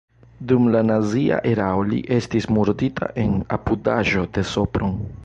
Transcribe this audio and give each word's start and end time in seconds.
Dum 0.51 0.63
la 0.75 0.79
nazia 0.89 1.35
erao 1.49 1.83
li 1.91 1.99
estis 2.17 2.49
murdita 2.57 3.11
en 3.25 3.37
apudaĵo 3.59 4.25
de 4.39 4.47
Sopron. 4.55 4.99